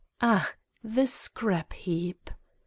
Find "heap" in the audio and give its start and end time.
1.73-2.31